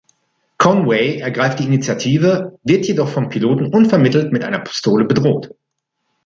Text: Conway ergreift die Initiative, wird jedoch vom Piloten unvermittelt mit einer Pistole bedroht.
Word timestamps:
Conway 0.57 1.19
ergreift 1.19 1.59
die 1.59 1.65
Initiative, 1.65 2.57
wird 2.63 2.87
jedoch 2.87 3.07
vom 3.09 3.29
Piloten 3.29 3.71
unvermittelt 3.71 4.31
mit 4.33 4.43
einer 4.43 4.57
Pistole 4.57 5.05
bedroht. 5.05 5.51